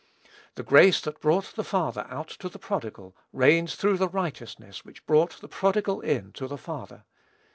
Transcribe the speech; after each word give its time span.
The 0.55 0.63
grace 0.63 0.99
that 1.01 1.21
brought 1.21 1.53
the 1.55 1.63
father 1.63 2.07
out 2.09 2.27
to 2.39 2.49
the 2.49 2.57
prodigal, 2.57 3.15
reigns 3.31 3.75
through 3.75 3.97
the 3.99 4.09
righteousness 4.09 4.83
which 4.83 5.05
brought 5.05 5.39
the 5.41 5.47
prodigal 5.47 6.01
in 6.01 6.31
to 6.31 6.47
the 6.47 6.57
father. 6.57 7.03